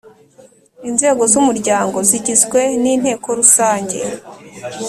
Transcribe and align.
Inzego 0.89 1.21
z 1.31 1.33
Umuryango 1.41 1.97
zigizwe 2.09 2.61
ni 2.81 2.89
Inteko 2.95 3.27
Rusange 3.39 3.99